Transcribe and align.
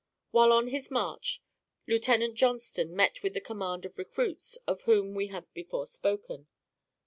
While 0.31 0.51
on 0.51 0.69
his 0.69 0.89
march, 0.89 1.43
Lieutenant 1.85 2.33
Johnston 2.33 2.95
met 2.95 3.21
with 3.21 3.35
the 3.35 3.39
command 3.39 3.85
of 3.85 3.99
recruits 3.99 4.55
of 4.65 4.81
whom 4.85 5.13
we 5.13 5.27
have 5.27 5.53
before 5.53 5.85
spoken. 5.85 6.47